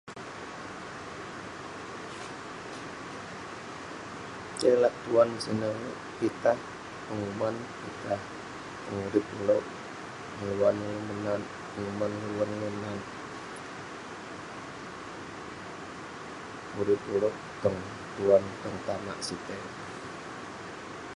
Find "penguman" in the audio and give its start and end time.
7.05-7.55, 11.71-12.11